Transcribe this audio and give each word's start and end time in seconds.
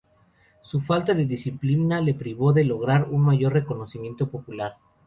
Su 0.63 0.79
falta 0.81 1.13
de 1.13 1.27
disciplina 1.27 2.01
le 2.01 2.15
privó 2.15 2.53
de 2.53 2.63
lograr 2.63 3.07
un 3.11 3.21
mayor 3.21 3.53
reconocimiento 3.53 4.31
popular. 4.31 4.73